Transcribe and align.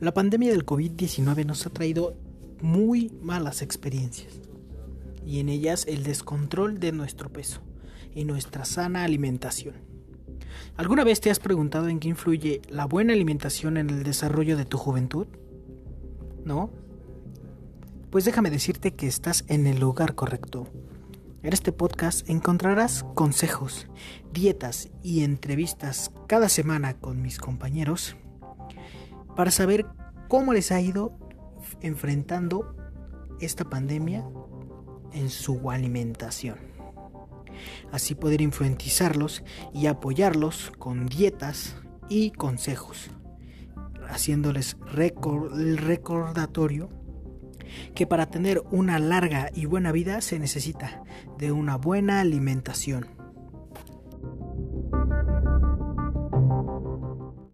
La 0.00 0.14
pandemia 0.14 0.50
del 0.50 0.64
COVID-19 0.64 1.44
nos 1.44 1.66
ha 1.66 1.70
traído 1.70 2.16
muy 2.62 3.12
malas 3.20 3.60
experiencias 3.60 4.40
y 5.26 5.40
en 5.40 5.50
ellas 5.50 5.84
el 5.86 6.04
descontrol 6.04 6.80
de 6.80 6.90
nuestro 6.90 7.30
peso 7.30 7.60
y 8.14 8.24
nuestra 8.24 8.64
sana 8.64 9.04
alimentación. 9.04 9.74
¿Alguna 10.78 11.04
vez 11.04 11.20
te 11.20 11.30
has 11.30 11.38
preguntado 11.38 11.88
en 11.88 12.00
qué 12.00 12.08
influye 12.08 12.62
la 12.70 12.86
buena 12.86 13.12
alimentación 13.12 13.76
en 13.76 13.90
el 13.90 14.02
desarrollo 14.02 14.56
de 14.56 14.64
tu 14.64 14.78
juventud? 14.78 15.26
¿No? 16.46 16.70
Pues 18.08 18.24
déjame 18.24 18.48
decirte 18.48 18.94
que 18.94 19.06
estás 19.06 19.44
en 19.48 19.66
el 19.66 19.80
lugar 19.80 20.14
correcto. 20.14 20.66
En 21.42 21.52
este 21.52 21.72
podcast 21.72 22.26
encontrarás 22.30 23.04
consejos, 23.14 23.86
dietas 24.32 24.88
y 25.02 25.24
entrevistas 25.24 26.10
cada 26.26 26.48
semana 26.48 26.94
con 26.94 27.20
mis 27.20 27.36
compañeros 27.36 28.16
para 29.40 29.50
saber 29.50 29.86
cómo 30.30 30.52
les 30.52 30.70
ha 30.70 30.80
ido 30.80 31.18
enfrentando 31.80 32.76
esta 33.40 33.64
pandemia 33.64 34.24
en 35.12 35.28
su 35.28 35.72
alimentación. 35.72 36.56
Así 37.90 38.14
poder 38.14 38.40
influenciarlos 38.40 39.42
y 39.74 39.88
apoyarlos 39.88 40.70
con 40.78 41.06
dietas 41.06 41.74
y 42.08 42.30
consejos, 42.30 43.10
haciéndoles 44.08 44.76
el 44.96 45.76
recordatorio 45.78 46.90
que 47.96 48.06
para 48.06 48.26
tener 48.26 48.62
una 48.70 49.00
larga 49.00 49.50
y 49.52 49.66
buena 49.66 49.90
vida 49.90 50.20
se 50.20 50.38
necesita 50.38 51.02
de 51.38 51.50
una 51.50 51.76
buena 51.76 52.20
alimentación. 52.20 53.19